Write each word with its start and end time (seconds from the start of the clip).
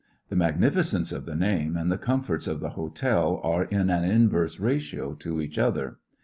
The 0.29 0.35
mag 0.35 0.59
nificence 0.59 1.13
of 1.15 1.27
the 1.27 1.35
name 1.35 1.77
and 1.77 1.91
the 1.91 1.97
comforts 1.99 2.47
of 2.47 2.59
the 2.59 2.69
hotel 2.71 3.39
are 3.43 3.65
in 3.65 3.91
an 3.91 4.03
inverse 4.03 4.59
ratio 4.59 5.13
to 5.13 5.39
each 5.39 5.59
other. 5.59 5.99